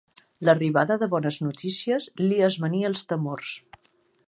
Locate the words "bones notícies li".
1.11-2.41